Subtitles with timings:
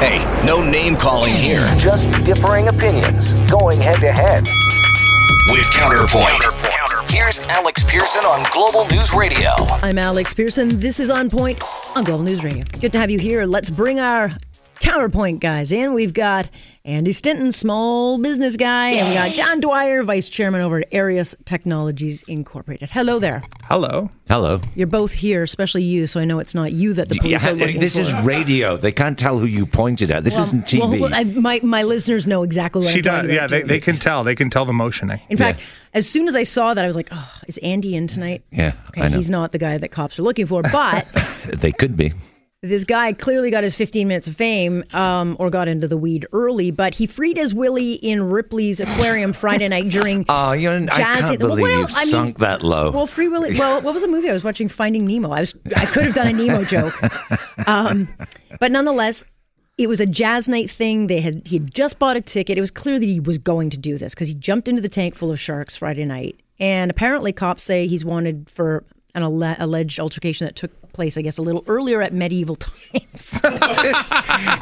[0.00, 1.64] Hey, no name calling here.
[1.78, 4.46] Just differing opinions going head to head.
[5.48, 7.10] With Counterpoint.
[7.10, 9.48] Here's Alex Pearson on Global News Radio.
[9.82, 10.80] I'm Alex Pearson.
[10.80, 11.62] This is On Point
[11.96, 12.62] on Global News Radio.
[12.78, 13.46] Good to have you here.
[13.46, 14.30] Let's bring our
[14.80, 15.94] Counterpoint guys in.
[15.94, 16.50] We've got
[16.84, 21.34] Andy Stinton, small business guy, and we got John Dwyer, vice chairman over at Arius
[21.44, 22.90] Technologies Incorporated.
[22.90, 23.42] Hello there.
[23.64, 24.10] Hello.
[24.28, 24.60] Hello.
[24.74, 27.50] You're both here, especially you, so I know it's not you that the police Yeah,
[27.50, 28.00] are looking this for.
[28.02, 28.76] is radio.
[28.76, 30.24] They can't tell who you pointed at.
[30.24, 31.00] This Well, isn't TV.
[31.00, 33.34] Well, I, my, my listeners know exactly what She I'm talking does.
[33.34, 33.66] Yeah, about, they, too.
[33.68, 34.24] they can tell.
[34.24, 35.18] They can tell the motioning.
[35.18, 35.22] Eh?
[35.30, 35.60] In fact,
[35.94, 38.44] as soon as I saw that, I was like, oh, is Andy in tonight?
[38.52, 39.16] Yeah, Okay, I know.
[39.16, 41.06] he's not the guy that cops are looking for, but
[41.54, 42.12] they could be.
[42.62, 46.26] This guy clearly got his 15 minutes of fame um, or got into the weed
[46.32, 50.76] early, but he freed his willy in Ripley's aquarium Friday night during Oh, you're, I
[50.86, 50.96] Jazzy-
[51.28, 51.96] can't Well, believe you've else?
[51.96, 52.90] I mean- sunk that low.
[52.90, 53.58] Well, Free Willy.
[53.58, 54.68] Well, what was the movie I was watching?
[54.68, 55.30] Finding Nemo.
[55.30, 55.54] I was.
[55.76, 56.94] I could have done a Nemo joke,
[57.68, 58.08] um,
[58.58, 59.22] but nonetheless,
[59.78, 61.06] it was a jazz night thing.
[61.08, 62.56] They had he had just bought a ticket.
[62.58, 64.88] It was clear that he was going to do this because he jumped into the
[64.88, 68.82] tank full of sharks Friday night, and apparently cops say he's wanted for
[69.14, 73.40] an alle- alleged altercation that took place, I guess, a little earlier at medieval times.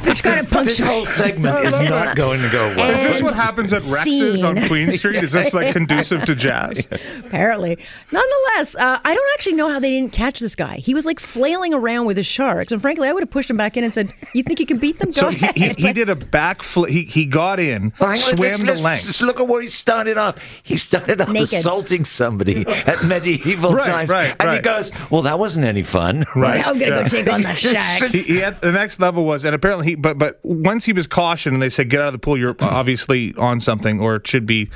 [0.03, 2.89] this kind of this whole segment is not going to go well.
[2.91, 5.23] Is this what happens at Rex's on Queen Street?
[5.23, 6.85] Is this like conducive to jazz?
[7.25, 7.77] apparently.
[8.11, 10.75] Nonetheless, uh, I don't actually know how they didn't catch this guy.
[10.77, 13.57] He was like flailing around with his sharks, and frankly, I would have pushed him
[13.57, 15.09] back in and said, "You think you can beat them?
[15.11, 16.89] Go So he, ahead." he, he did a backflip.
[16.89, 19.05] He, he got in, Well, swam let's, the let's length.
[19.05, 20.35] Just look at where he started off.
[20.63, 21.53] He started off Naked.
[21.59, 24.09] assaulting somebody at medieval Right, times.
[24.09, 26.24] right, and he goes, Well, that wasn't any fun.
[26.35, 26.61] Right.
[26.61, 27.01] Now I'm gonna Yeah.
[27.03, 28.11] go take on the sharks.
[28.11, 31.07] He, he had, the next level was, and apparently he, but but once he was
[31.07, 34.45] cautioned and they said get out of the pool, you're obviously on something or should
[34.45, 34.69] be,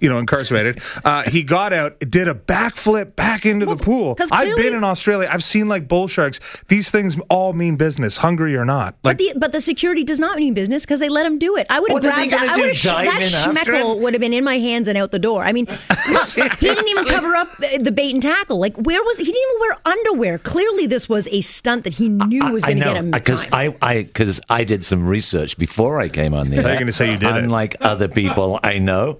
[0.00, 0.80] you know, incarcerated.
[1.04, 4.14] Uh, he got out, did a backflip back into the pool.
[4.14, 5.28] 'cause I've been in Australia.
[5.30, 6.40] I've seen like bull sharks.
[6.68, 8.96] These things all mean business, hungry or not.
[9.02, 11.66] But the but the security does not mean business because they let him do it.
[11.70, 12.40] I would have What are they grabbed that.
[12.48, 14.88] gonna I would have sh- dive that in schmeckle would have been in my hands
[14.88, 15.42] and out the door.
[15.44, 18.58] I mean, he didn't even cover up the, the bait and tackle.
[18.58, 19.24] Like where was he?
[19.24, 20.38] Didn't even wear underwear.
[20.38, 23.12] Clearly, this was a stunt that he knew was going to get him.
[23.12, 23.74] Uh, because time.
[23.82, 26.78] I I because I did some research before I came on the thought you air.
[26.78, 27.44] gonna say you did it.
[27.44, 29.18] Unlike other people I know,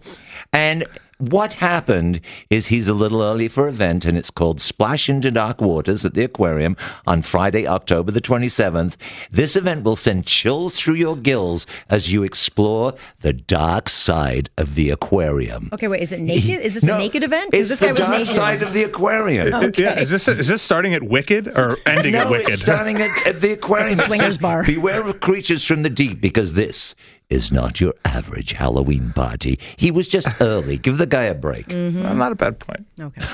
[0.53, 0.87] and
[1.19, 2.21] what happened
[2.51, 6.15] is he's a little early for event, and it's called Splash into Dark Waters at
[6.15, 6.77] the aquarium
[7.07, 8.97] on Friday, October the twenty seventh.
[9.31, 14.75] This event will send chills through your gills as you explore the dark side of
[14.75, 15.71] the aquarium.
[15.73, 16.03] Okay, wait.
[16.03, 16.61] Is it naked?
[16.61, 17.51] Is this No, a naked event?
[17.53, 18.27] It's this the guy was dark naked.
[18.29, 19.53] side of the aquarium.
[19.55, 22.49] Uh, yeah, is this is this starting at Wicked or ending no, at Wicked?
[22.55, 23.93] it's starting at, at the aquarium.
[23.93, 24.65] It's a swingers bar.
[24.65, 26.95] Beware of creatures from the deep because this
[27.35, 29.59] is not your average Halloween party.
[29.77, 30.79] He was just early.
[30.79, 31.69] Give the guy a break.
[31.69, 32.87] Well, not a bad point.
[33.01, 33.21] Okay.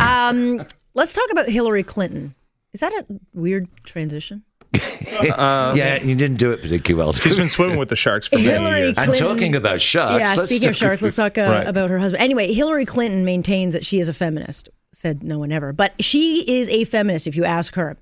[0.00, 2.34] Um, let's talk about Hillary Clinton.
[2.72, 4.42] Is that a weird transition?
[5.22, 7.12] yeah, you didn't do it particularly well.
[7.12, 8.98] She's been swimming with the sharks for many Hillary years.
[8.98, 10.20] I'm talking about sharks.
[10.20, 11.66] Yeah, Let's speaking of sharks, let's talk uh, Right.
[11.66, 12.22] about her husband.
[12.22, 14.68] Anyway, Hillary Clinton maintains that she is a feminist.
[14.92, 17.96] Said no one ever, but she is a feminist if you ask her.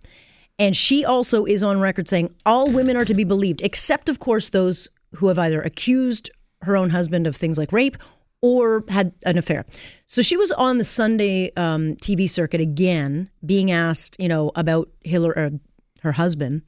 [0.59, 4.19] And she also is on record saying all women are to be believed, except of
[4.19, 6.31] course those who have either accused
[6.63, 7.97] her own husband of things like rape
[8.41, 9.65] or had an affair.
[10.07, 14.89] So she was on the Sunday um, TV circuit again, being asked, you know, about
[15.03, 15.53] Hillary, or
[16.01, 16.63] her husband.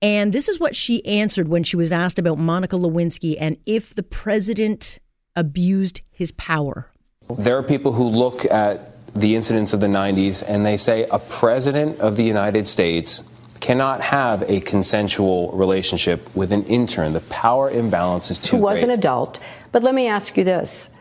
[0.00, 3.94] And this is what she answered when she was asked about Monica Lewinsky and if
[3.94, 5.00] the president
[5.34, 6.90] abused his power.
[7.36, 11.18] There are people who look at the incidents of the 90s and they say a
[11.18, 13.22] president of the United States
[13.60, 17.12] cannot have a consensual relationship with an intern.
[17.12, 18.84] The power imbalance is too who was great.
[18.84, 19.40] an adult.
[19.72, 20.98] But let me ask you this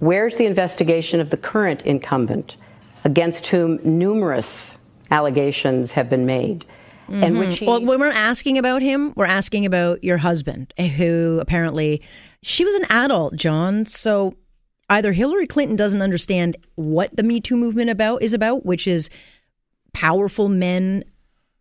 [0.00, 2.56] Where's the investigation of the current incumbent,
[3.04, 4.76] against whom numerous
[5.10, 6.64] allegations have been made?
[7.08, 7.38] And mm-hmm.
[7.38, 10.88] which he, Well, when we're not asking about him, we're asking about your husband, eh,
[10.88, 12.02] who apparently
[12.42, 13.86] she was an adult, John.
[13.86, 14.34] So
[14.88, 19.10] either Hillary Clinton doesn't understand what the Me Too movement about is about, which is
[19.92, 21.04] powerful men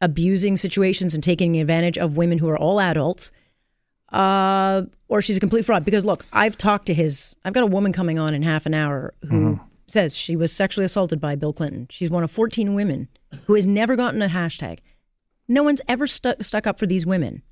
[0.02, 3.32] abusing situations and taking advantage of women who are all adults,
[4.12, 5.86] uh, or she's a complete fraud.
[5.86, 7.36] Because look, I've talked to his.
[7.46, 10.86] I've got a woman coming on in half an hour who says she was sexually
[10.86, 11.88] assaulted by Bill Clinton.
[11.90, 13.08] She's one of 14 women
[13.46, 14.80] who has never gotten a hashtag.
[15.48, 17.44] No one's ever stuck stuck up for these women.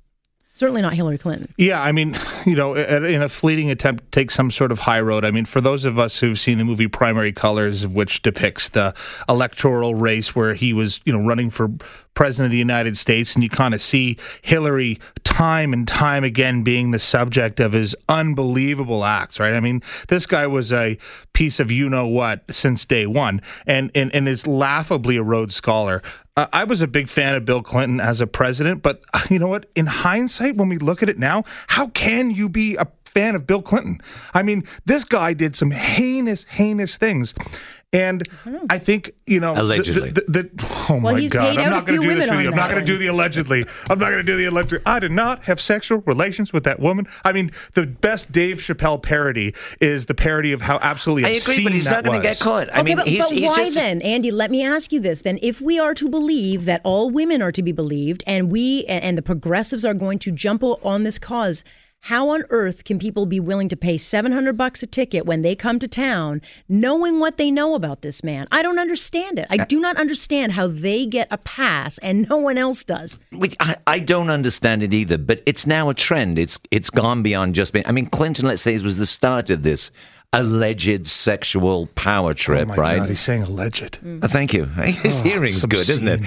[0.52, 1.54] Certainly not Hillary Clinton.
[1.56, 5.00] Yeah, I mean, you know, in a fleeting attempt to take some sort of high
[5.00, 8.70] road, I mean, for those of us who've seen the movie Primary Colors, which depicts
[8.70, 8.94] the
[9.28, 11.70] electoral race where he was, you know, running for
[12.14, 16.62] president of the United States, and you kind of see Hillary time and time again
[16.62, 19.54] being the subject of his unbelievable acts, right?
[19.54, 20.98] I mean, this guy was a
[21.32, 25.54] piece of you know what since day one, and and, and is laughably a Rhodes
[25.54, 26.02] Scholar.
[26.36, 29.38] Uh, I was a big fan of Bill Clinton as a president, but uh, you
[29.38, 29.66] know what?
[29.74, 33.46] In hindsight, when we look at it now, how can you be a fan of
[33.46, 34.00] Bill Clinton?
[34.34, 37.34] I mean, this guy did some heinous, heinous things.
[37.92, 38.22] And
[38.68, 40.10] I, think you know allegedly.
[40.10, 41.40] The, the, the, oh well, my he's God!
[41.40, 42.50] Paid I'm out not going to do this women with you.
[42.52, 43.66] I'm not going to do the allegedly.
[43.88, 44.80] I'm not going to do the allegedly.
[44.86, 47.08] I did not have sexual relations with that woman.
[47.24, 51.54] I mean, the best Dave Chappelle parody is the parody of how absolutely I obscene
[51.54, 52.68] agree, but he's not going to get caught.
[52.68, 54.30] I okay, mean, but, he's, but he's why just, then, Andy?
[54.30, 57.52] Let me ask you this: then, if we are to believe that all women are
[57.52, 61.64] to be believed, and we and the progressives are going to jump on this cause,
[62.04, 65.42] how on earth can people be willing to pay seven hundred bucks a ticket when
[65.42, 68.48] they come to town, knowing what they know about this man?
[68.50, 69.46] I don't understand it.
[69.50, 73.18] I do not understand how they get a pass and no one else does.
[73.60, 76.38] I, I don't understand it either, but it's now a trend.
[76.38, 77.86] It's it's gone beyond just being.
[77.86, 79.90] I mean, Clinton, let's say, was the start of this
[80.32, 82.98] alleged sexual power Oh trip, my right?
[83.00, 83.98] God, he's saying alleged.
[84.22, 84.64] Uh, thank you.
[84.66, 86.20] His hearing's good, isn't it?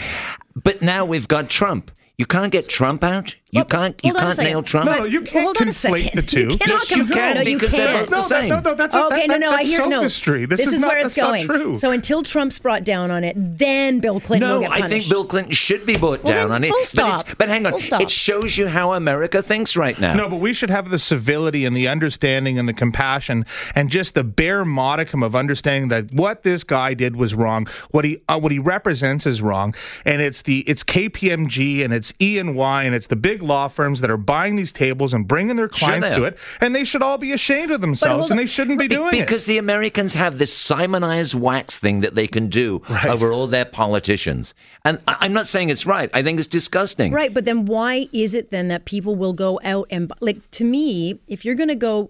[0.56, 1.90] But now we've got Trump.
[2.18, 3.36] You can't get Trump out.
[3.54, 4.00] You Well, can't.
[4.04, 4.90] You hold on a can't nail Trump.
[4.90, 6.12] No, you can't hold on a conflate second.
[6.16, 6.40] the two.
[6.50, 8.10] You Yes, you can no, you because they're can't.
[8.10, 8.50] both the No, that, same.
[8.50, 9.98] no, no, that's okay, no, no, I that's hear no.
[9.98, 10.46] sophistry.
[10.48, 11.46] This, is, not, where it's going.
[11.46, 11.76] true.
[11.76, 15.08] So until Trump's brought down on it, then Bill Clinton will No, get I think
[15.08, 16.70] Bill Clinton should be brought Well, down then on it.
[16.70, 17.20] full But, stop.
[17.28, 18.02] it's, but hang on, Full stop.
[18.02, 20.16] it shows you how America thinks right now.
[20.16, 23.46] No, but we should have the civility and the understanding and the compassion
[23.76, 27.68] and just the bare modicum of understanding that what this guy did was wrong.
[27.92, 32.14] What he uh, what he represents is wrong, and it's the it's KPMG and it's
[32.20, 35.28] E and Y and it's the big law firms that are buying these tables and
[35.28, 38.40] bringing their clients they to it, and they should all be ashamed of themselves and
[38.40, 39.20] they shouldn't be Be- doing it.
[39.22, 43.06] because the Americans have this Simonized wax thing that they can do Right.
[43.08, 44.54] over all their politicians.
[44.86, 46.10] And I- I'm not saying it's right.
[46.14, 47.12] I think it's disgusting.
[47.12, 50.64] Right, but then why is it then that people will go out and like to
[50.64, 52.10] me, if you're going to go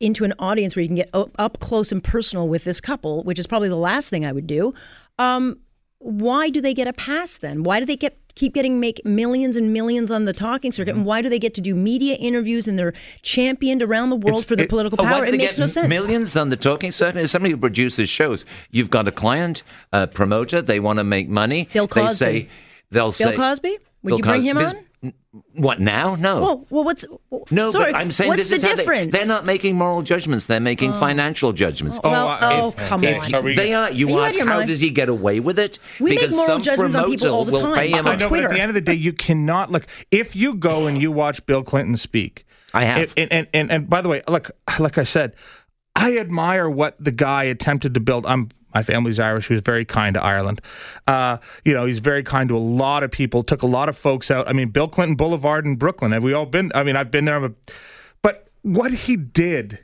[0.00, 3.22] into an audience where you can get up, up close and personal with this couple,
[3.24, 4.72] which is probably the last thing I would do,
[5.18, 5.58] um,
[5.98, 7.62] why do they get a pass then?
[7.64, 10.90] Why do they get keep getting make millions and millions on the talking circuit?
[10.90, 11.06] And mm-hmm.
[11.06, 12.92] why do they get to do media interviews and they're
[13.22, 15.24] championed around the world It's- for their it- political power?
[15.24, 15.88] It makes no sense.
[15.88, 17.18] Millions on the talking circuit.
[17.20, 19.62] As somebody who produces shows, you've got a client,
[19.92, 20.62] a promoter.
[20.62, 21.68] They want to make money.
[21.72, 22.14] Bill They Cosby.
[22.16, 22.48] say
[22.90, 23.78] they'll Bill say Cosby?
[24.02, 24.86] Would Bill you bring him Cosby's- on?
[25.54, 26.16] What now?
[26.16, 26.40] No.
[26.40, 27.04] Well, well, what's
[27.52, 29.12] no, sorry, but I'm saying what's this the is how difference?
[29.12, 30.46] they're not making moral judgments.
[30.46, 30.98] They're making oh.
[30.98, 32.00] financial judgments.
[32.02, 33.30] Oh, well, I- oh, if- oh, come if on.
[33.30, 33.92] you- Are we- They are.
[33.92, 34.68] You, Are you out ask your how mind?
[34.68, 35.78] does he get away with it?
[36.00, 37.74] We make because moral some judgments on people all the time.
[37.76, 37.98] pay him.
[38.00, 38.48] On I know, but Twitter.
[38.48, 39.86] at the end of the day, you cannot look.
[40.10, 42.44] If you go and you watch Bill Clinton speak,
[42.74, 42.98] I have.
[42.98, 44.50] if- and, and and and by the way, look,
[44.80, 45.36] like I said,
[45.94, 48.26] I admire what the guy attempted to build.
[48.26, 49.48] I'm my family's Irish.
[49.48, 50.60] He was very kind to Ireland.
[51.06, 53.42] Uh, you know, he's very kind to a lot of people.
[53.42, 54.48] Took a lot of folks out.
[54.48, 56.12] I mean, Bill Clinton Boulevard in Brooklyn.
[56.12, 56.70] Have we all been?
[56.74, 57.44] I mean, I've been there.
[57.44, 57.52] A,
[58.22, 59.78] but what he did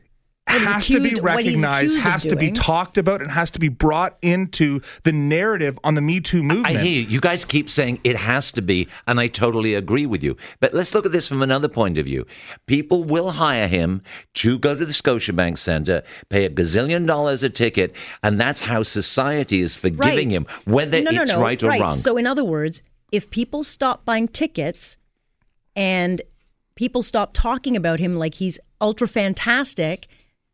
[0.48, 3.30] he's has to be accused- what he's recognized, accused has to be talked about, and
[3.30, 6.76] has to be brought into the narrative on the Me Too movement.
[6.76, 7.08] I hear you.
[7.08, 10.36] You guys keep saying it has to be, and I totally agree with you.
[10.60, 12.26] But let's look at this from another point of view.
[12.66, 14.02] People will hire him
[14.34, 18.82] to go to the Scotiabank Center, pay a gazillion dollars a ticket, and that's how
[18.82, 21.92] society is forgiving him, whether no, no, it's no, right or wrong.
[21.92, 24.96] So, in other words, if people stop buying tickets
[25.74, 26.22] and
[26.74, 30.06] people stop talking about him like he's ultra fantastic,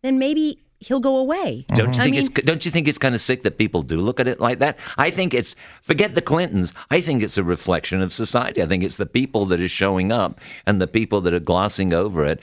[0.03, 1.65] then maybe he'll go away.
[1.69, 2.01] Don't you mm-hmm.
[2.01, 4.21] I think mean, it's don't you think it's kind of sick that people do look
[4.21, 4.79] at it like that?
[4.99, 6.73] I think it's forget the Clintons.
[6.91, 8.63] I think it's a reflection of society.
[8.63, 11.95] I think it's the people that are showing up and the people that are glossing
[11.95, 12.41] over it.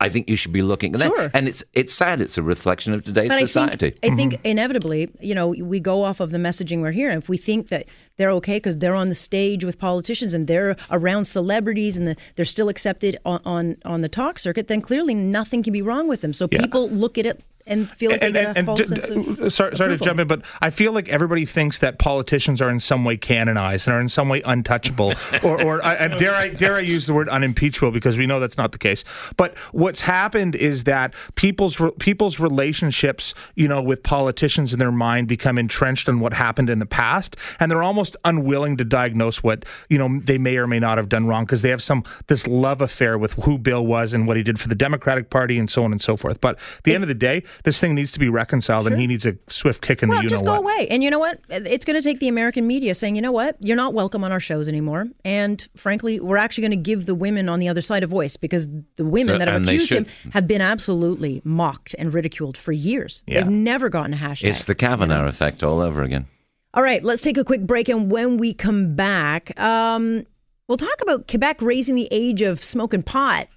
[0.00, 1.16] I think you should be looking at Sure.
[1.16, 1.30] that.
[1.34, 2.20] And it's it's sad.
[2.20, 3.86] It's a reflection of today's But society.
[3.86, 7.18] I think, I think inevitably, you know, we go off of the messaging we're hearing.
[7.18, 7.86] If we think that
[8.16, 12.16] they're okay because they're on the stage with politicians and they're around celebrities and the,
[12.36, 16.06] they're still accepted on, on on the talk circuit, then clearly nothing can be wrong
[16.06, 16.32] with them.
[16.32, 19.52] So people look at it and feel like they get a false d- sense of
[19.52, 22.80] sorry, sorry to jump in, but I feel like everybody thinks that politicians are in
[22.80, 26.74] some way canonized and are in some way untouchable, or, or I, dare I dare
[26.76, 29.04] I use the word unimpeachable because we know that's not the case.
[29.36, 34.92] But what's happened is that people's re- people's relationships, you know, with politicians in their
[34.92, 38.84] mind become entrenched in what happened in the past, and they're almost almost unwilling to
[38.84, 41.82] diagnose what you know they may or may not have done wrong because they have
[41.82, 45.30] some this love affair with who Bill was and what he did for the Democratic
[45.30, 46.40] Party and so on and so forth.
[46.40, 49.06] But at the end of the day, this thing needs to be reconciled, and he
[49.06, 50.74] needs a swift kick in Well, the you just know go what.
[50.76, 50.88] away.
[50.88, 51.40] And you know what?
[51.48, 53.56] It's going to take the American media saying, you know what?
[53.60, 55.06] You're not welcome on our shows anymore.
[55.24, 58.36] And frankly, we're actually going to give the women on the other side a voice
[58.36, 62.72] because the women So- that have accused him have been absolutely mocked and ridiculed for
[62.72, 63.22] years.
[63.26, 63.40] Yeah.
[63.42, 64.48] They've never gotten a hashtag.
[64.48, 66.26] It's the Kavanaugh effect all over again.
[66.74, 67.88] All right, let's take a quick break.
[67.88, 70.26] And when we come back, um,
[70.68, 73.48] we'll talk about Quebec raising the age of smoking pot.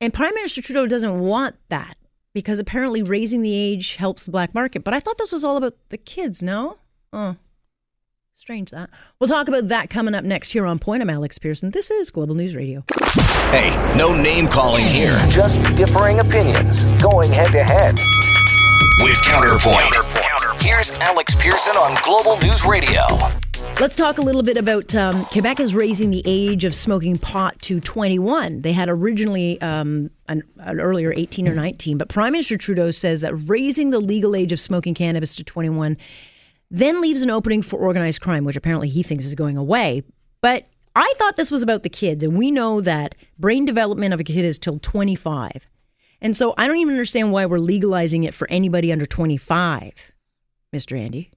[0.00, 1.97] And Prime Minister Trudeau doesn't want that
[2.38, 4.84] because apparently raising the age helps the black market.
[4.84, 6.76] But I thought this was all about the kids, no?
[7.12, 7.34] Oh,
[8.34, 8.90] strange that.
[9.18, 11.02] We'll talk about that coming up next here on Point.
[11.02, 11.72] I'm Alex Pearson.
[11.72, 12.84] This is Global News Radio.
[13.50, 15.18] Hey, no name calling here.
[15.28, 17.98] Just differing opinions going head to head.
[19.00, 20.62] With Counterpoint.
[20.62, 23.02] Here's Alex Pearson on Global News Radio.
[23.80, 27.60] Let's talk a little bit about um, Quebec is raising the age of smoking pot
[27.60, 28.62] to 21.
[28.62, 33.20] They had originally um, an, an earlier 18 or 19, but Prime Minister Trudeau says
[33.20, 35.96] that raising the legal age of smoking cannabis to 21
[36.72, 40.02] then leaves an opening for organized crime, which apparently he thinks is going away.
[40.40, 40.66] But
[40.96, 44.24] I thought this was about the kids, and we know that brain development of a
[44.24, 45.68] kid is till 25.
[46.20, 49.92] And so I don't even understand why we're legalizing it for anybody under 25,
[50.74, 50.98] Mr.
[50.98, 51.30] Andy.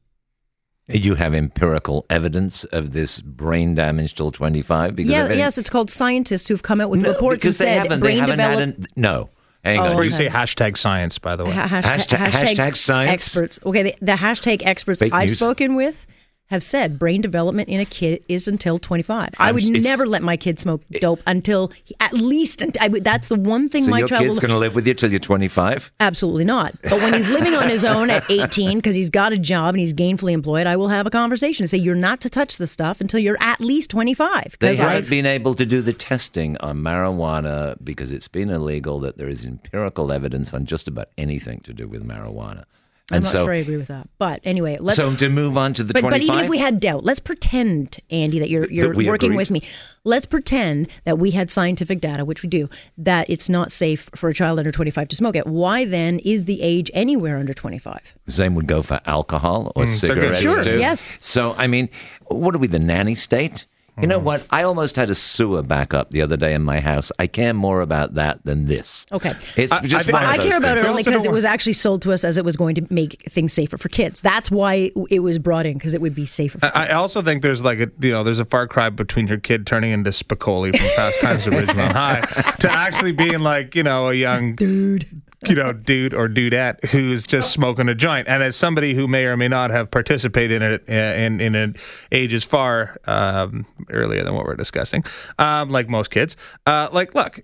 [0.94, 4.96] You have empirical evidence of this brain damage till 25?
[4.96, 7.78] Because Yeah, yes, it's called scientists who've come out with no, reports because and said
[7.84, 8.00] haven't.
[8.00, 9.30] They brain haven't develop- had an, no.
[9.64, 9.96] Hang Oh, on.
[9.96, 11.52] Where you say hashtag science, by the way.
[11.52, 13.12] Ha- hashtag, Hashtag- hashtag science?
[13.12, 13.60] experts.
[13.66, 15.38] Okay, the, the hashtag experts Fake I've news.
[15.38, 16.08] spoken with
[16.52, 19.30] have said brain development in a kid is until 25.
[19.40, 22.90] I I'm- would never let my kid smoke dope until he, at least unt- I
[22.90, 24.94] would, that's the one thing So my your child kid's going to live with you
[24.94, 25.92] till you're 25?
[26.02, 26.76] absolutely not.
[26.84, 29.80] But when he's living on his own at 18 because he's got a job and
[29.80, 32.68] he's gainfully employed, I will have a conversation and say you're not to touch the
[32.68, 36.58] stuff until you're at least 25 They haven't I've been able to do the testing
[36.58, 39.00] on marijuana because it's been illegal.
[39.00, 42.66] That there is empirical evidence on just about anything to do with marijuana.
[43.12, 44.08] I'm And not so, sure I agree with that.
[44.18, 46.28] But anyway, let's so to move on to the but, 25.
[46.28, 49.38] but even if we had doubt, let's pretend, Andy, that you're you're we working agreed.
[49.38, 49.64] with me.
[50.04, 54.30] Let's pretend that we had scientific data, which we do, that it's not safe for
[54.30, 55.46] a child under 25 to smoke it.
[55.46, 58.16] Why then is the age anywhere under 25?
[58.26, 60.78] The same would go for alcohol or mm, they're cigarettes Sure, too.
[60.80, 61.14] yes.
[61.20, 61.90] So I mean,
[62.28, 63.66] what are we, the nanny state?
[64.02, 64.26] You know mm-hmm.
[64.26, 64.46] what?
[64.50, 67.12] I almost had a sewer backup the other day in my house.
[67.20, 69.06] I care more about that than this.
[69.12, 69.34] Okay.
[69.56, 70.84] It's I- just I- one I of care those about it things.
[70.86, 73.24] We only because it was actually sold to us as it was going to make
[73.30, 74.22] things safer for kids.
[74.22, 76.60] That's why it was brought in because it would be safer.
[76.60, 79.28] For I I also think there's like a you know there's a far cry between
[79.28, 82.22] your kid turning into Spicoli from Fast Times at Ridgemont High
[82.60, 87.26] to actually being like you know a young dude you know dude or dudette who's
[87.26, 88.28] just smoking a joint.
[88.28, 91.56] And as somebody who may or may not have participated in it uh, in in
[91.56, 91.76] an
[92.12, 95.04] ages far um, earlier than what we're discussing
[95.40, 97.40] um, like most kids uh, like look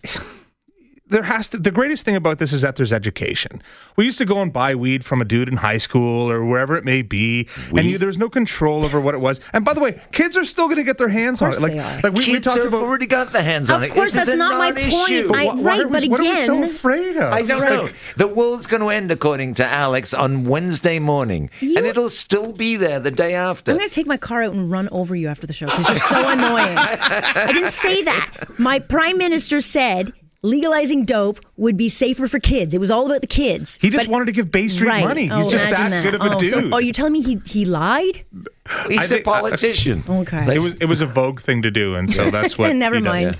[1.09, 3.61] there has to the greatest thing about this is that there's education.
[3.95, 6.75] We used to go and buy weed from a dude in high school or wherever
[6.75, 9.39] it may be, and you, there was no control over what it was.
[9.53, 11.61] And by the way, kids are still going to get their hands on it.
[11.61, 12.01] Like, they are.
[12.01, 12.81] like we, we talked have about.
[12.81, 13.87] already got the hands on it.
[13.89, 15.27] Of course, This that's a not my non-issue.
[15.29, 15.37] point.
[15.37, 17.33] I- Why- why right, are we- but what are we so again- afraid of?
[17.33, 17.69] I don't Right.
[17.71, 17.89] know.
[18.17, 22.51] The world's going to end, according to Alex, on Wednesday morning, You- and it'll still
[22.51, 23.71] be there the day after.
[23.71, 25.87] I'm going to take my car out and run over you after the show because
[25.89, 26.77] you're so annoying.
[26.77, 28.29] I didn't say that.
[28.57, 30.11] My prime minister said
[30.47, 32.73] legalizing dope would be safer for kids.
[32.73, 33.77] It was all about the kids.
[33.81, 35.05] He just But- wanted to give Bay Street right.
[35.05, 35.23] money.
[35.23, 36.49] He's Oh, just imagine that, good of a Oh, dude.
[36.49, 38.23] so- oh, you're telling me he he lied?
[38.87, 40.03] He's I a think- politician.
[40.09, 40.55] Okay.
[40.55, 42.75] it was it was a Vogue thing to do, and so that's what.
[42.75, 43.13] Never he does.
[43.13, 43.37] mind.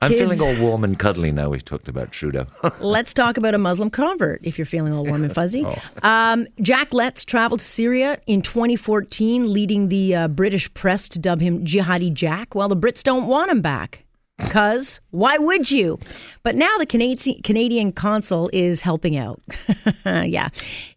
[0.00, 0.20] I'm Kids.
[0.20, 2.46] feeling all warm and cuddly now we've talked about Trudeau.
[2.80, 5.64] Let's talk about a Muslim convert if you're feeling all warm and fuzzy.
[5.64, 5.78] Oh.
[6.02, 11.40] Um, Jack Letts traveled to Syria in 2014, leading the uh, British press to dub
[11.40, 12.52] him Jihadi Jack.
[12.56, 14.04] Well, the Brits don't want him back.
[14.38, 15.98] Because why would you?
[16.42, 19.40] But now the Canadian, Canadian consul is helping out.
[20.04, 20.48] yeah.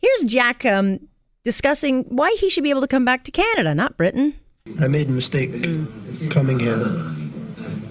[0.01, 0.99] Here's Jack um,
[1.43, 4.33] discussing why he should be able to come back to Canada, not Britain.
[4.81, 5.51] I made a mistake
[6.29, 6.81] coming here.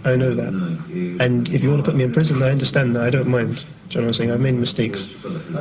[0.05, 0.53] I know that.
[1.21, 3.03] And if you want to put me in prison, I understand that.
[3.05, 3.65] I don't mind.
[3.89, 4.31] Do you know what I'm saying?
[4.33, 5.07] I've made mistakes.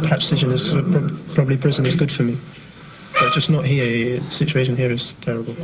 [0.02, 2.38] Perhaps prison is prob- probably prison is good for me,
[3.14, 4.20] but just not here.
[4.20, 5.56] The situation here is terrible.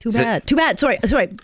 [0.00, 0.46] Too bad.
[0.46, 0.78] Too bad.
[0.78, 0.98] Sorry.
[1.04, 1.36] Sorry.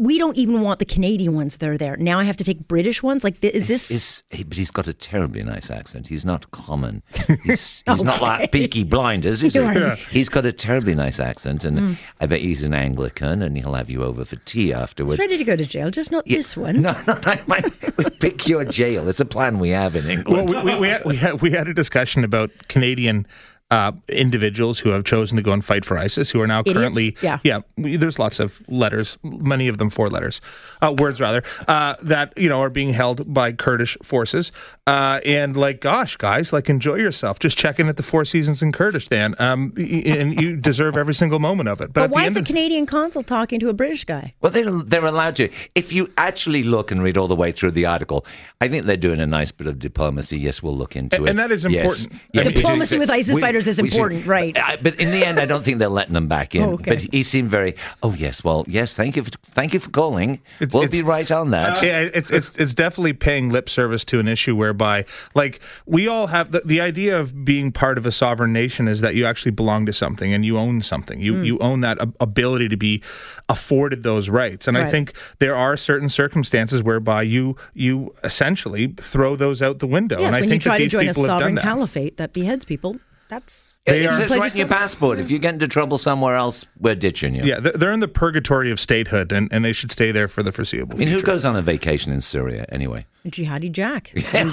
[0.00, 1.96] M- We don't even want the Canadian ones that are there.
[1.96, 3.22] Now I have to take British ones.
[3.24, 3.90] Like, is this?
[3.90, 6.08] Is- he- but he's got a terribly nice accent.
[6.08, 7.02] He's not common.
[7.44, 9.60] He's, he's not like Peaky Blinders, is he?
[9.60, 9.98] Right.
[10.10, 11.96] He's got a terribly nice accent, and Mm.
[12.20, 15.12] I bet he's an Anglican, and he'll have you over for tea afterwards.
[15.14, 16.36] He's ready to go to jail, just not Yeah.
[16.38, 16.82] this one.
[16.82, 17.34] No, no, no.
[17.46, 17.62] My,
[17.96, 19.08] we pick your jail.
[19.08, 20.50] It's a plan we have in Well, England.
[20.50, 23.26] we, we, we, had, we, had, we had a discussion about Canadian
[23.70, 26.76] uh, individuals who have chosen to go and fight for ISIS, who are now Idiots?
[26.78, 27.38] currently, Yeah.
[27.44, 30.40] yeah, we- there's lots of letters, many of them four letters,
[30.82, 34.50] uh, words rather, uh, that you know are being held by Kurdish forces.
[34.86, 37.38] Uh, and like, gosh, guys, like enjoy yourself.
[37.38, 40.96] Just check in at the Four Seasons in Kurdistan, um, y- y- and you deserve
[40.96, 41.92] every single moment of it.
[41.92, 44.34] But, But at the why is a of- Canadian consul talking to a British guy?
[44.40, 45.48] Well, they're, they're allowed to.
[45.76, 48.26] If you actually look and read all the way through the article,
[48.60, 50.38] I think they're doing a nice bit of diplomacy.
[50.38, 51.30] Yes, we'll look into And- it.
[51.30, 52.12] and that is important.
[52.32, 52.56] Yes, we do.
[52.60, 54.56] Diplomacy with ISIS fighters is should- important, right.
[54.56, 56.60] I- But in the end, I don't think they're letting them back in.
[56.70, 56.90] Oh, okay.
[56.90, 57.74] But he seemed very.
[58.02, 58.94] Oh yes, well yes.
[58.94, 59.24] Thank you.
[59.24, 60.40] For, thank you for calling.
[60.60, 61.82] It's- we'll it's- be right on that.
[61.82, 66.26] yeah, it's it's it's definitely paying lip service to an issue whereby, like, we all
[66.28, 69.52] have the, the idea of being part of a sovereign nation is that you actually
[69.52, 71.20] belong to something and you own something.
[71.20, 71.44] You hmm.
[71.44, 73.02] you own that ability to be
[73.48, 74.68] afforded those rights.
[74.68, 79.86] And I think there are certain circumstances whereby you you essentially throw those out the
[79.86, 80.20] window.
[80.20, 81.54] Yes, and I when you think try that to these join a people have sovereign
[81.54, 81.70] done that.
[81.70, 82.96] caliphate that beheads people,
[83.30, 85.18] that's They it are- says right in your passport.
[85.18, 87.44] If you get into trouble somewhere else, we're ditching you.
[87.44, 90.42] Yeah, they're- they're in the purgatory of statehood, and, and they should stay there for
[90.42, 93.06] the foreseeable I mean, who goes on a vacation in Syria anyway?
[93.26, 94.12] Jihadi Jack.
[94.16, 94.44] Yeah,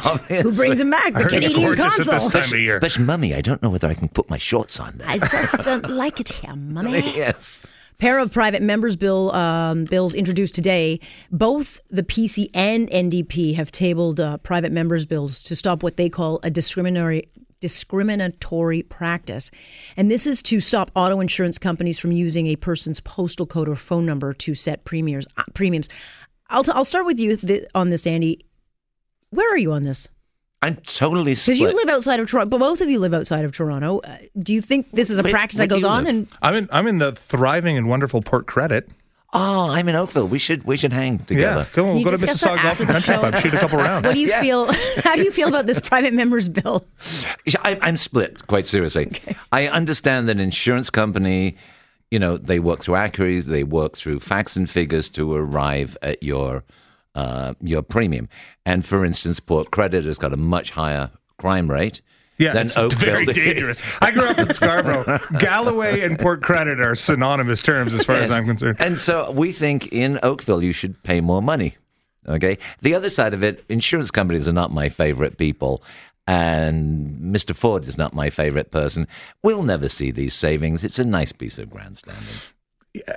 [0.42, 1.14] Who brings him back?
[1.14, 2.30] The heard it's Canadian gorgeous at this consul.
[2.42, 2.80] time of year.
[2.80, 5.10] But mummy, I don't know whether I can put my shorts on there.
[5.10, 7.00] I just don't like it here, mummy.
[7.16, 7.62] yes.
[7.98, 11.00] Pair of private members bill um, bills introduced today.
[11.32, 16.08] Both the PC and NDP have tabled uh, private members bills to stop what they
[16.08, 17.28] call a discriminatory
[17.60, 19.52] discriminatory practice,
[19.96, 23.76] and this is to stop auto insurance companies from using a person's postal code or
[23.76, 25.26] phone number to set premiums.
[25.38, 25.90] Uh, premiums.
[26.50, 28.46] I'll t- I'll start with you th- on this, Andy.
[29.30, 30.08] Where are you on this?
[30.62, 31.58] I'm totally split.
[31.60, 34.00] Because you live outside of Toronto, but both of you live outside of Toronto.
[34.00, 36.08] Uh, do you think this is a Where- practice where that goes on?
[36.08, 38.90] And I'm in I'm in the thriving and wonderful Port Credit.
[39.34, 40.28] Oh, I'm in Oakville.
[40.28, 41.60] We should we should hang together.
[41.60, 41.70] Yeah, together.
[41.92, 43.20] go, you go to discuss that Mississauga Golf after and the Country show?
[43.20, 44.06] Club, shoot a couple rounds.
[44.08, 44.42] what do you Yeah.
[44.42, 44.74] feel?
[45.04, 46.88] How do you feel about this private members bill?
[47.64, 49.12] I, I'm split, quite seriously.
[49.52, 51.58] I understand that insurance company,
[52.12, 56.24] you know, they work through actuaries, they work through facts and figures to arrive at
[56.24, 56.64] your
[57.16, 58.30] uh, your premium.
[58.66, 62.02] And for instance, Port Credit has got a much higher crime rate.
[62.38, 63.82] Yeah, than it's Oakville very dangerous.
[64.02, 65.20] I grew up in Scarborough.
[65.40, 68.78] Galloway and Port Credit are synonymous terms as far as I'm concerned.
[68.80, 71.76] And so we think in Oakville you should pay more money.
[72.28, 72.58] Okay.
[72.82, 75.82] The other side of it, insurance companies are not my favorite people.
[76.28, 77.56] And Mr.
[77.56, 79.08] Ford is not my favorite person.
[79.44, 80.84] We'll never see these savings.
[80.84, 82.26] It's a nice piece of grandstanding.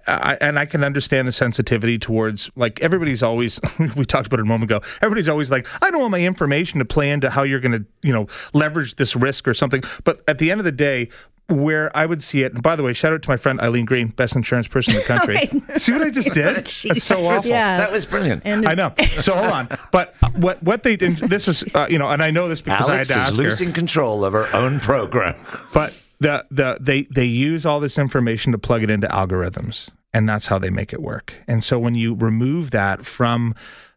[0.06, 3.58] I, and I can understand the sensitivity towards like everybody's always
[3.96, 4.80] we talked about it a moment ago.
[5.00, 7.84] Everybody's always like, I don't want my information to play into how you're going to
[8.02, 9.82] you know leverage this risk or something.
[10.04, 11.08] But at the end of the day.
[11.48, 13.84] Where I would see it, and by the way, shout out to my friend Eileen
[13.84, 15.36] Green, best insurance person in the country.
[15.80, 16.54] see what I just did?
[16.54, 17.50] That's so awful.
[17.50, 17.76] Yeah.
[17.76, 18.42] That was brilliant.
[18.44, 18.94] And I know.
[19.18, 21.16] So hold on, but what what they did?
[21.18, 23.14] This is uh, you know, and I know this because Alex I had is to
[23.16, 23.42] ask her.
[23.42, 25.34] losing control of her own program.
[25.74, 30.28] But the the they they use all this information to plug it into algorithms, and
[30.28, 31.34] that's how they make it work.
[31.48, 33.54] And so when you remove that from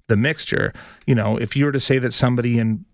[0.08, 0.74] the mixture,
[1.08, 2.86] you know, if you were to say that somebody in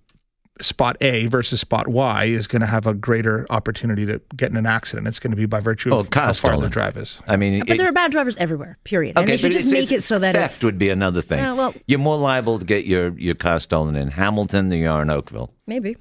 [0.61, 4.57] spot A versus spot Y is going to have a greater opportunity to get in
[4.57, 6.61] an accident, it's going to be by virtue Oh, of car how far stolen.
[6.61, 7.17] the drive is.
[7.27, 8.77] I mean, but there are bad drivers everywhere.
[8.83, 9.17] Period.
[9.17, 11.21] and they should but just it's- make it so that theft it's would be another
[11.21, 11.39] thing.
[11.39, 14.89] Yeah, well- You're more liable to get your, your car stolen in Hamilton than you
[14.89, 15.53] are in Oakville.
[15.65, 15.95] maybe,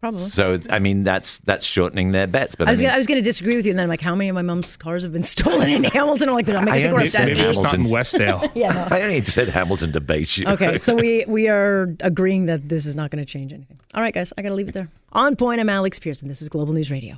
[0.00, 0.20] probably.
[0.20, 2.54] So I mean, that's that's shortening their bets.
[2.54, 3.84] But I was I mean, gonna, I was going to disagree with you, and then
[3.84, 6.28] I'm like, how many of my mom's cars have been stolen in Hamilton?
[6.28, 8.20] I'm like, I'm I making the only course said that Maybe it's not in Hamilton.
[8.20, 8.52] Westdale.
[8.54, 8.72] Yeah.
[8.72, 8.96] no.
[8.96, 10.46] I only said Hamilton to bait you.
[10.48, 13.78] Okay, so we we are agreeing that this is not going to change anything.
[13.94, 14.90] All right, guys, I got to leave it there.
[15.12, 15.60] On point.
[15.60, 16.28] I'm Alex Pearson.
[16.28, 17.14] This is Global News Radio.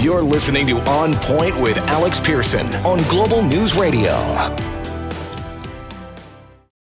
[0.00, 4.12] You're listening to On Point with Alex Pearson on Global News Radio.